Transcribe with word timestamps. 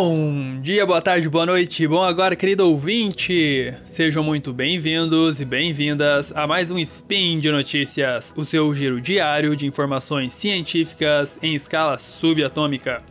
Bom 0.00 0.60
dia, 0.60 0.86
boa 0.86 1.02
tarde, 1.02 1.28
boa 1.28 1.44
noite, 1.44 1.84
bom 1.88 2.04
agora, 2.04 2.36
querido 2.36 2.70
ouvinte! 2.70 3.74
Sejam 3.84 4.22
muito 4.22 4.52
bem-vindos 4.52 5.40
e 5.40 5.44
bem-vindas 5.44 6.30
a 6.36 6.46
mais 6.46 6.70
um 6.70 6.78
Spin 6.78 7.40
de 7.40 7.50
Notícias, 7.50 8.32
o 8.36 8.44
seu 8.44 8.72
giro 8.76 9.00
diário 9.00 9.56
de 9.56 9.66
informações 9.66 10.32
científicas 10.32 11.36
em 11.42 11.52
escala 11.56 11.98
subatômica. 11.98 13.02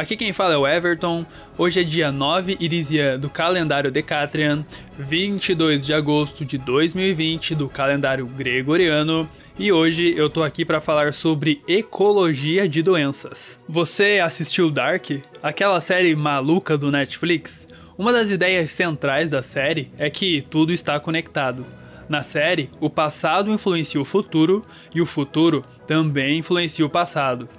Aqui 0.00 0.16
quem 0.16 0.32
fala 0.32 0.54
é 0.54 0.56
o 0.56 0.66
Everton. 0.66 1.26
Hoje 1.58 1.82
é 1.82 1.84
dia 1.84 2.10
9 2.10 2.56
Irisia 2.58 3.18
do 3.18 3.28
calendário 3.28 3.90
Decatrian, 3.90 4.64
22 4.98 5.84
de 5.84 5.92
agosto 5.92 6.42
de 6.42 6.56
2020 6.56 7.54
do 7.54 7.68
calendário 7.68 8.24
Gregoriano, 8.24 9.28
e 9.58 9.70
hoje 9.70 10.14
eu 10.16 10.30
tô 10.30 10.42
aqui 10.42 10.64
para 10.64 10.80
falar 10.80 11.12
sobre 11.12 11.60
ecologia 11.68 12.66
de 12.66 12.80
doenças. 12.80 13.60
Você 13.68 14.20
assistiu 14.24 14.70
Dark? 14.70 15.10
Aquela 15.42 15.82
série 15.82 16.16
maluca 16.16 16.78
do 16.78 16.90
Netflix? 16.90 17.68
Uma 17.98 18.10
das 18.10 18.30
ideias 18.30 18.70
centrais 18.70 19.32
da 19.32 19.42
série 19.42 19.90
é 19.98 20.08
que 20.08 20.40
tudo 20.48 20.72
está 20.72 20.98
conectado. 20.98 21.66
Na 22.08 22.22
série, 22.22 22.70
o 22.80 22.88
passado 22.88 23.52
influencia 23.52 24.00
o 24.00 24.04
futuro 24.06 24.64
e 24.94 25.02
o 25.02 25.06
futuro 25.06 25.62
também 25.86 26.38
influencia 26.38 26.86
o 26.86 26.90
passado. 26.90 27.50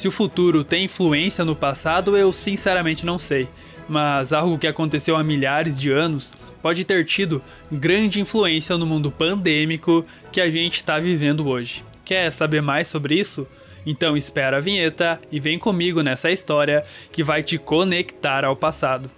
Se 0.00 0.08
o 0.08 0.10
futuro 0.10 0.64
tem 0.64 0.86
influência 0.86 1.44
no 1.44 1.54
passado, 1.54 2.16
eu 2.16 2.32
sinceramente 2.32 3.04
não 3.04 3.18
sei, 3.18 3.50
mas 3.86 4.32
algo 4.32 4.58
que 4.58 4.66
aconteceu 4.66 5.14
há 5.14 5.22
milhares 5.22 5.78
de 5.78 5.90
anos 5.90 6.32
pode 6.62 6.86
ter 6.86 7.04
tido 7.04 7.42
grande 7.70 8.18
influência 8.18 8.78
no 8.78 8.86
mundo 8.86 9.10
pandêmico 9.10 10.02
que 10.32 10.40
a 10.40 10.50
gente 10.50 10.76
está 10.76 10.98
vivendo 10.98 11.46
hoje. 11.46 11.84
Quer 12.02 12.32
saber 12.32 12.62
mais 12.62 12.88
sobre 12.88 13.20
isso? 13.20 13.46
Então 13.84 14.16
espera 14.16 14.56
a 14.56 14.60
vinheta 14.60 15.20
e 15.30 15.38
vem 15.38 15.58
comigo 15.58 16.00
nessa 16.00 16.30
história 16.30 16.82
que 17.12 17.22
vai 17.22 17.42
te 17.42 17.58
conectar 17.58 18.42
ao 18.42 18.56
passado. 18.56 19.10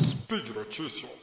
Speed 0.00 0.50
Notícias. 0.54 1.17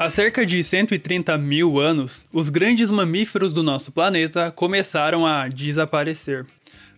Há 0.00 0.08
cerca 0.08 0.46
de 0.46 0.62
130 0.62 1.36
mil 1.38 1.80
anos, 1.80 2.24
os 2.32 2.48
grandes 2.48 2.88
mamíferos 2.88 3.52
do 3.52 3.64
nosso 3.64 3.90
planeta 3.90 4.48
começaram 4.48 5.26
a 5.26 5.48
desaparecer. 5.48 6.46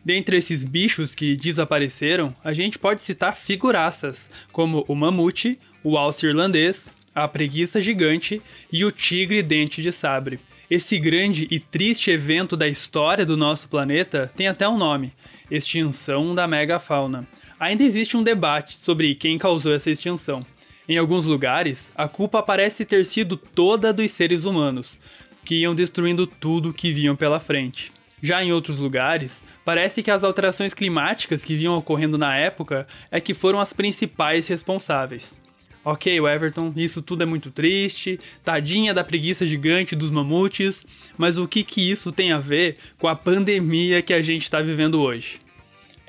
Dentre 0.04 0.36
esses 0.36 0.62
bichos 0.62 1.14
que 1.14 1.34
desapareceram, 1.34 2.36
a 2.44 2.52
gente 2.52 2.78
pode 2.78 3.00
citar 3.00 3.34
figuraças, 3.34 4.28
como 4.52 4.84
o 4.86 4.94
mamute, 4.94 5.58
o 5.82 5.96
alce 5.96 6.26
irlandês, 6.26 6.90
a 7.14 7.26
preguiça 7.26 7.80
gigante 7.80 8.42
e 8.70 8.84
o 8.84 8.92
tigre 8.92 9.42
dente 9.42 9.80
de 9.80 9.90
sabre. 9.90 10.38
Esse 10.70 10.98
grande 10.98 11.48
e 11.50 11.58
triste 11.58 12.10
evento 12.10 12.54
da 12.54 12.68
história 12.68 13.24
do 13.24 13.34
nosso 13.34 13.66
planeta 13.70 14.30
tem 14.36 14.46
até 14.46 14.68
um 14.68 14.76
nome: 14.76 15.14
extinção 15.50 16.34
da 16.34 16.46
megafauna. 16.46 17.26
Ainda 17.58 17.82
existe 17.82 18.14
um 18.14 18.22
debate 18.22 18.76
sobre 18.76 19.14
quem 19.14 19.38
causou 19.38 19.72
essa 19.72 19.90
extinção. 19.90 20.44
Em 20.90 20.98
alguns 20.98 21.24
lugares, 21.24 21.92
a 21.94 22.08
culpa 22.08 22.42
parece 22.42 22.84
ter 22.84 23.06
sido 23.06 23.36
toda 23.36 23.92
dos 23.92 24.10
seres 24.10 24.44
humanos, 24.44 24.98
que 25.44 25.60
iam 25.60 25.72
destruindo 25.72 26.26
tudo 26.26 26.74
que 26.74 26.90
vinham 26.90 27.14
pela 27.14 27.38
frente. 27.38 27.92
Já 28.20 28.42
em 28.42 28.50
outros 28.50 28.80
lugares, 28.80 29.40
parece 29.64 30.02
que 30.02 30.10
as 30.10 30.24
alterações 30.24 30.74
climáticas 30.74 31.44
que 31.44 31.54
vinham 31.54 31.76
ocorrendo 31.78 32.18
na 32.18 32.36
época 32.36 32.88
é 33.08 33.20
que 33.20 33.34
foram 33.34 33.60
as 33.60 33.72
principais 33.72 34.48
responsáveis. 34.48 35.38
Ok, 35.84 36.18
Everton, 36.18 36.72
isso 36.74 37.00
tudo 37.00 37.22
é 37.22 37.26
muito 37.26 37.52
triste, 37.52 38.18
tadinha 38.44 38.92
da 38.92 39.04
preguiça 39.04 39.46
gigante 39.46 39.94
dos 39.94 40.10
mamutes, 40.10 40.84
mas 41.16 41.38
o 41.38 41.46
que, 41.46 41.62
que 41.62 41.88
isso 41.88 42.10
tem 42.10 42.32
a 42.32 42.38
ver 42.40 42.78
com 42.98 43.06
a 43.06 43.14
pandemia 43.14 44.02
que 44.02 44.12
a 44.12 44.20
gente 44.20 44.42
está 44.42 44.60
vivendo 44.60 45.00
hoje? 45.00 45.38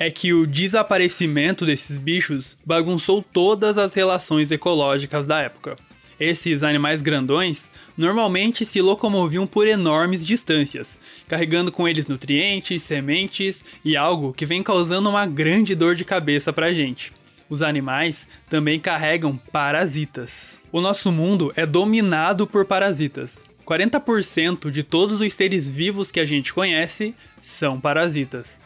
É 0.01 0.09
que 0.09 0.33
o 0.33 0.47
desaparecimento 0.47 1.63
desses 1.63 1.95
bichos 1.95 2.57
bagunçou 2.65 3.21
todas 3.21 3.77
as 3.77 3.93
relações 3.93 4.49
ecológicas 4.49 5.27
da 5.27 5.39
época. 5.39 5.77
Esses 6.19 6.63
animais 6.63 7.03
grandões 7.03 7.69
normalmente 7.95 8.65
se 8.65 8.81
locomoviam 8.81 9.45
por 9.45 9.67
enormes 9.67 10.25
distâncias, 10.25 10.97
carregando 11.27 11.71
com 11.71 11.87
eles 11.87 12.07
nutrientes, 12.07 12.81
sementes 12.81 13.63
e 13.85 13.95
algo 13.95 14.33
que 14.33 14.43
vem 14.43 14.63
causando 14.63 15.07
uma 15.07 15.27
grande 15.27 15.75
dor 15.75 15.93
de 15.93 16.03
cabeça 16.03 16.51
pra 16.51 16.73
gente. 16.73 17.13
Os 17.47 17.61
animais 17.61 18.27
também 18.49 18.79
carregam 18.79 19.37
parasitas. 19.51 20.57
O 20.71 20.81
nosso 20.81 21.11
mundo 21.11 21.53
é 21.55 21.63
dominado 21.63 22.47
por 22.47 22.65
parasitas. 22.65 23.43
40% 23.63 24.71
de 24.71 24.81
todos 24.81 25.21
os 25.21 25.31
seres 25.31 25.69
vivos 25.69 26.11
que 26.11 26.19
a 26.19 26.25
gente 26.25 26.51
conhece 26.51 27.13
são 27.39 27.79
parasitas. 27.79 28.59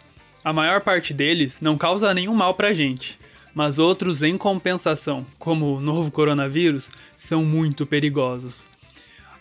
A 0.45 0.53
maior 0.53 0.79
parte 0.81 1.11
deles 1.11 1.59
não 1.59 1.75
causa 1.75 2.13
nenhum 2.13 2.35
mal 2.35 2.53
pra 2.53 2.71
gente, 2.71 3.17
mas 3.51 3.79
outros, 3.79 4.21
em 4.21 4.37
compensação, 4.37 5.25
como 5.39 5.75
o 5.75 5.81
novo 5.81 6.11
coronavírus, 6.11 6.91
são 7.17 7.43
muito 7.43 7.83
perigosos. 7.83 8.61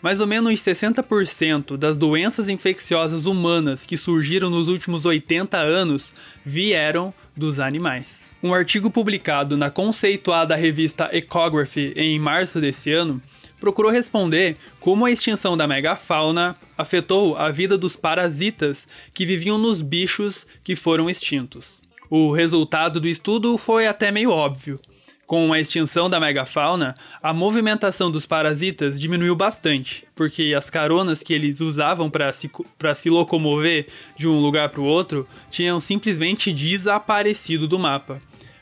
Mais 0.01 0.19
ou 0.19 0.25
menos 0.25 0.59
60% 0.59 1.77
das 1.77 1.95
doenças 1.95 2.49
infecciosas 2.49 3.27
humanas 3.27 3.85
que 3.85 3.95
surgiram 3.95 4.49
nos 4.49 4.67
últimos 4.67 5.05
80 5.05 5.59
anos 5.59 6.11
vieram 6.43 7.13
dos 7.37 7.59
animais. 7.59 8.23
Um 8.41 8.51
artigo 8.51 8.89
publicado 8.89 9.55
na 9.55 9.69
conceituada 9.69 10.55
revista 10.55 11.15
Ecography 11.15 11.93
em 11.95 12.17
março 12.17 12.59
desse 12.59 12.91
ano 12.91 13.21
procurou 13.65 13.91
responder 13.91 14.57
como 14.79 15.05
a 15.05 15.11
extinção 15.11 15.57
da 15.57 15.67
megafauna 15.67 16.55
afetou 16.77 17.35
a 17.35 17.49
vida 17.49 17.75
dos 17.75 17.95
parasitas 17.95 18.87
que 19.11 19.25
viviam 19.25 19.57
nos 19.57 19.81
bichos 19.81 20.45
que 20.63 20.75
foram 20.75 21.09
extintos. 21.09 21.81
O 22.07 22.31
resultado 22.31 22.99
do 22.99 23.07
estudo 23.07 23.57
foi 23.57 23.87
até 23.87 24.11
meio 24.11 24.29
óbvio. 24.29 24.79
Com 25.25 25.51
a 25.51 25.59
extinção 25.59 26.07
da 26.07 26.19
megafauna, 26.19 26.95
a 27.23 27.33
movimentação 27.33 28.11
dos 28.11 28.27
parasitas 28.27 28.99
diminuiu 28.99 29.35
bastante, 29.35 30.05
porque 30.15 30.53
as 30.55 30.69
caronas 30.69 31.23
que 31.23 31.33
eles 31.33 31.59
usavam 31.59 32.07
para 32.07 32.31
se, 32.31 32.47
se 32.95 33.09
locomover 33.09 33.87
de 34.15 34.27
um 34.27 34.39
lugar 34.39 34.69
para 34.69 34.81
o 34.81 34.85
outro 34.85 35.27
tinham 35.49 35.79
simplesmente 35.79 36.51
desaparecido 36.51 37.67
do 37.67 37.79
mapa. 37.79 38.19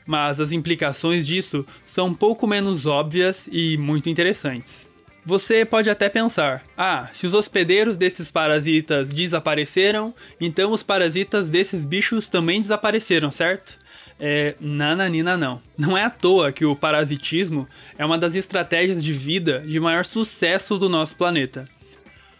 Mas 0.07 0.39
as 0.39 0.53
implicações 0.53 1.27
disso 1.27 1.65
são 1.83 2.13
pouco 2.13 2.47
menos 2.47 2.85
óbvias 2.85 3.49
e 3.51 3.77
muito 3.77 4.09
interessantes. 4.09 4.92
Você 5.25 5.63
pode 5.63 5.89
até 5.89 6.09
pensar: 6.09 6.63
ah, 6.77 7.07
se 7.13 7.25
os 7.25 7.33
hospedeiros 7.33 7.95
desses 7.95 8.29
parasitas 8.29 9.13
desapareceram, 9.13 10.13
então 10.39 10.71
os 10.71 10.83
parasitas 10.83 11.49
desses 11.49 11.85
bichos 11.85 12.27
também 12.27 12.61
desapareceram, 12.61 13.31
certo? 13.31 13.77
É, 14.19 14.55
nananina 14.59 15.35
não. 15.35 15.61
Não 15.77 15.97
é 15.97 16.03
à 16.03 16.09
toa 16.09 16.51
que 16.51 16.65
o 16.65 16.75
parasitismo 16.75 17.67
é 17.97 18.05
uma 18.05 18.17
das 18.17 18.35
estratégias 18.35 19.03
de 19.03 19.11
vida 19.11 19.63
de 19.65 19.79
maior 19.79 20.05
sucesso 20.05 20.77
do 20.77 20.87
nosso 20.87 21.15
planeta. 21.15 21.67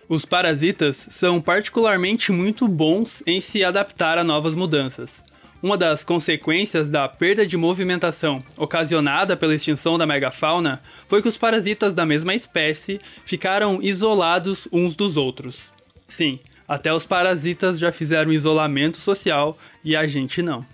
Os 0.08 0.26
parasitas 0.26 1.08
são 1.10 1.42
particularmente 1.42 2.32
muito 2.32 2.68
bons 2.68 3.24
em 3.26 3.42
se 3.42 3.64
adaptar 3.64 4.18
a 4.18 4.24
novas 4.24 4.54
mudanças. 4.54 5.24
Uma 5.64 5.78
das 5.78 6.04
consequências 6.04 6.92
da 6.92 7.08
perda 7.08 7.48
de 7.48 7.56
movimentação 7.56 8.44
ocasionada 8.58 9.38
pela 9.38 9.56
extinção 9.56 9.98
da 9.98 10.06
megafauna 10.06 10.84
foi 11.08 11.22
que 11.22 11.30
os 11.30 11.38
parasitas 11.38 11.94
da 11.94 12.06
mesma 12.06 12.36
espécie 12.36 13.00
ficaram 13.24 13.82
isolados 13.82 14.68
uns 14.74 14.94
dos 14.94 15.16
outros. 15.16 15.72
Sim, 16.06 16.38
até 16.68 16.94
os 16.94 17.06
parasitas 17.06 17.80
já 17.80 17.94
fizeram 17.94 18.34
isolamento 18.34 18.98
social 18.98 19.58
e 19.86 19.96
a 19.96 20.06
gente 20.06 20.42
não. 20.42 20.66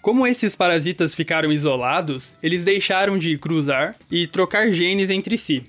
Como 0.00 0.26
esses 0.26 0.56
parasitas 0.56 1.14
ficaram 1.14 1.52
isolados, 1.52 2.32
eles 2.42 2.64
deixaram 2.64 3.18
de 3.18 3.36
cruzar 3.36 3.94
e 4.10 4.26
trocar 4.26 4.72
genes 4.72 5.10
entre 5.10 5.36
si. 5.36 5.66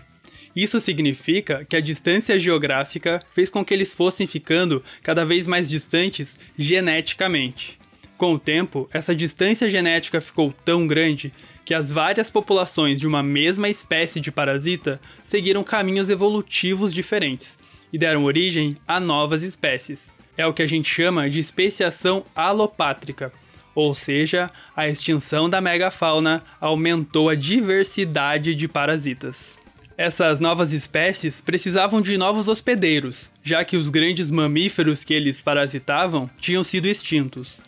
Isso 0.56 0.80
significa 0.80 1.66
que 1.66 1.76
a 1.76 1.82
distância 1.82 2.40
geográfica 2.40 3.22
fez 3.34 3.50
com 3.50 3.66
que 3.66 3.74
eles 3.74 3.94
fossem 3.94 4.26
ficando 4.26 4.82
cada 5.04 5.26
vez 5.26 5.46
mais 5.46 5.70
distantes 5.70 6.40
geneticamente. 6.58 7.81
Com 8.22 8.36
o 8.36 8.40
tempo, 8.40 8.88
essa 8.94 9.16
distância 9.16 9.68
genética 9.68 10.22
ficou 10.22 10.54
tão 10.64 10.86
grande 10.86 11.34
que 11.66 11.74
as 11.74 11.90
várias 11.90 12.30
populações 12.30 13.00
de 13.00 13.08
uma 13.08 13.24
mesma 13.24 13.68
espécie 13.68 14.20
de 14.20 14.32
parasita 14.32 15.02
seguiram 15.24 15.64
caminhos 15.64 16.08
evolutivos 16.08 16.94
diferentes 16.94 17.58
e 17.92 17.98
deram 17.98 18.24
origem 18.24 18.78
a 18.88 19.00
novas 19.00 19.42
espécies. 19.42 20.12
É 20.38 20.46
o 20.46 20.54
que 20.54 20.62
a 20.62 20.68
gente 20.68 20.88
chama 20.88 21.32
de 21.32 21.40
especiação 21.40 22.24
alopátrica, 22.36 23.34
ou 23.74 23.96
seja, 23.96 24.52
a 24.76 24.88
extinção 24.88 25.50
da 25.50 25.60
megafauna 25.60 26.44
aumentou 26.60 27.28
a 27.28 27.34
diversidade 27.34 28.54
de 28.54 28.68
parasitas. 28.68 29.58
Essas 29.98 30.40
novas 30.40 30.74
espécies 30.74 31.42
precisavam 31.42 32.00
de 32.00 32.16
novos 32.20 32.48
hospedeiros, 32.48 33.32
já 33.42 33.66
que 33.66 33.78
os 33.78 33.90
grandes 33.90 34.30
mamíferos 34.30 35.04
que 35.04 35.16
eles 35.16 35.42
parasitavam 35.42 36.30
tinham 36.40 36.64
sido 36.64 36.86
extintos. 36.86 37.60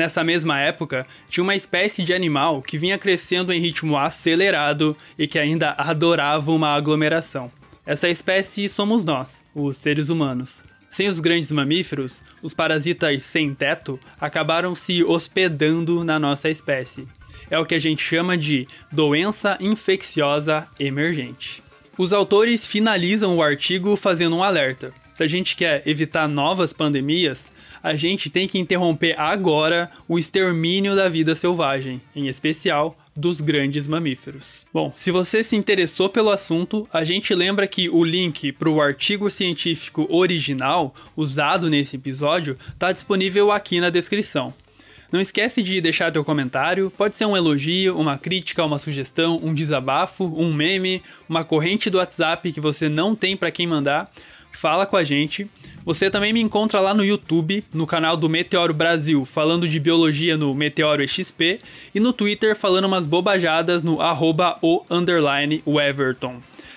Nessa 0.00 0.24
mesma 0.24 0.58
época, 0.58 1.06
tinha 1.28 1.44
uma 1.44 1.54
espécie 1.54 2.02
de 2.02 2.14
animal 2.14 2.62
que 2.62 2.78
vinha 2.78 2.96
crescendo 2.96 3.52
em 3.52 3.60
ritmo 3.60 3.98
acelerado 3.98 4.96
e 5.18 5.28
que 5.28 5.38
ainda 5.38 5.74
adorava 5.76 6.50
uma 6.52 6.74
aglomeração. 6.74 7.52
Essa 7.84 8.08
espécie 8.08 8.66
somos 8.66 9.04
nós, 9.04 9.44
os 9.54 9.76
seres 9.76 10.08
humanos. 10.08 10.64
Sem 10.88 11.06
os 11.06 11.20
grandes 11.20 11.52
mamíferos, 11.52 12.24
os 12.40 12.54
parasitas 12.54 13.22
sem 13.24 13.52
teto 13.52 14.00
acabaram 14.18 14.74
se 14.74 15.04
hospedando 15.04 16.02
na 16.02 16.18
nossa 16.18 16.48
espécie. 16.48 17.06
É 17.50 17.58
o 17.58 17.66
que 17.66 17.74
a 17.74 17.78
gente 17.78 18.02
chama 18.02 18.38
de 18.38 18.66
doença 18.90 19.58
infecciosa 19.60 20.66
emergente. 20.78 21.62
Os 21.98 22.14
autores 22.14 22.66
finalizam 22.66 23.36
o 23.36 23.42
artigo 23.42 23.94
fazendo 23.96 24.36
um 24.36 24.42
alerta. 24.42 24.94
Se 25.12 25.22
a 25.22 25.26
gente 25.26 25.54
quer 25.54 25.82
evitar 25.84 26.26
novas 26.26 26.72
pandemias, 26.72 27.52
a 27.82 27.94
gente 27.96 28.30
tem 28.30 28.46
que 28.46 28.58
interromper 28.58 29.18
agora 29.18 29.90
o 30.08 30.18
extermínio 30.18 30.94
da 30.94 31.08
vida 31.08 31.34
selvagem, 31.34 32.00
em 32.14 32.28
especial 32.28 32.96
dos 33.14 33.40
grandes 33.40 33.86
mamíferos. 33.86 34.64
Bom, 34.72 34.92
se 34.96 35.10
você 35.10 35.42
se 35.42 35.56
interessou 35.56 36.08
pelo 36.08 36.30
assunto, 36.30 36.88
a 36.92 37.04
gente 37.04 37.34
lembra 37.34 37.66
que 37.66 37.88
o 37.88 38.02
link 38.04 38.52
para 38.52 38.70
o 38.70 38.80
artigo 38.80 39.28
científico 39.30 40.06
original 40.08 40.94
usado 41.16 41.68
nesse 41.68 41.96
episódio 41.96 42.56
está 42.72 42.92
disponível 42.92 43.50
aqui 43.50 43.80
na 43.80 43.90
descrição. 43.90 44.54
Não 45.12 45.20
esquece 45.20 45.60
de 45.60 45.80
deixar 45.80 46.12
teu 46.12 46.24
comentário, 46.24 46.90
pode 46.96 47.16
ser 47.16 47.26
um 47.26 47.36
elogio, 47.36 47.98
uma 47.98 48.16
crítica, 48.16 48.64
uma 48.64 48.78
sugestão, 48.78 49.40
um 49.42 49.52
desabafo, 49.52 50.24
um 50.24 50.52
meme, 50.52 51.02
uma 51.28 51.42
corrente 51.42 51.90
do 51.90 51.98
WhatsApp 51.98 52.52
que 52.52 52.60
você 52.60 52.88
não 52.88 53.16
tem 53.16 53.36
para 53.36 53.50
quem 53.50 53.66
mandar. 53.66 54.10
Fala 54.52 54.86
com 54.86 54.96
a 54.96 55.04
gente. 55.04 55.48
Você 55.84 56.10
também 56.10 56.32
me 56.32 56.40
encontra 56.40 56.80
lá 56.80 56.92
no 56.92 57.04
YouTube, 57.04 57.64
no 57.72 57.86
canal 57.86 58.16
do 58.16 58.28
Meteoro 58.28 58.74
Brasil, 58.74 59.24
falando 59.24 59.66
de 59.66 59.80
biologia 59.80 60.36
no 60.36 60.54
Meteoro 60.54 61.06
XP, 61.06 61.60
e 61.94 62.00
no 62.00 62.12
Twitter 62.12 62.54
falando 62.54 62.84
umas 62.84 63.06
bobajadas 63.06 63.82
no 63.82 64.00
arroba 64.00 64.58
o 64.60 64.84
underline. 64.90 65.62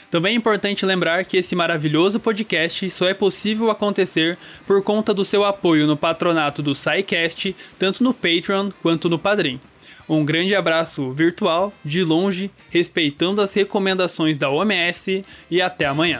Também 0.10 0.34
é 0.34 0.38
importante 0.38 0.86
lembrar 0.86 1.26
que 1.26 1.38
esse 1.38 1.56
maravilhoso 1.56 2.20
podcast 2.20 2.88
só 2.92 3.10
é 3.10 3.14
possível 3.14 3.72
acontecer 3.72 4.38
por 4.66 4.82
conta 4.84 5.14
do 5.14 5.26
seu 5.26 5.44
apoio 5.44 5.88
no 5.88 5.98
patronato 5.98 6.62
do 6.62 6.76
SciCast, 6.76 7.56
tanto 7.80 8.04
no 8.04 8.14
Patreon 8.14 8.70
quanto 8.82 9.10
no 9.10 9.18
Padrim. 9.18 9.60
Um 10.08 10.24
grande 10.24 10.56
abraço 10.56 11.12
virtual, 11.12 11.74
de 11.84 12.04
longe, 12.04 12.52
respeitando 12.70 13.42
as 13.42 13.54
recomendações 13.54 14.38
da 14.38 14.50
OMS 14.50 15.26
e 15.50 15.62
até 15.62 15.86
amanhã. 15.86 16.20